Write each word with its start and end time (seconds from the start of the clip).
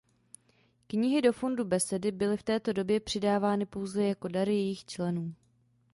Knihy 0.87 1.21
do 1.21 1.31
fondu 1.33 1.65
Besedy 1.65 2.11
byly 2.11 2.37
v 2.37 2.43
této 2.43 2.73
době 2.73 2.99
přidávány 2.99 3.65
pouze 3.65 4.03
jako 4.05 4.27
dary 4.27 4.53
jejích 4.53 4.85
členů. 4.85 5.33